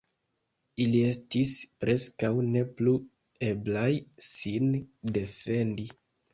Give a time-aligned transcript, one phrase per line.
[0.85, 1.51] Ili estis
[1.83, 2.95] preskaŭ ne plu
[3.53, 3.89] eblaj
[4.33, 4.77] sin
[5.21, 5.91] defendi.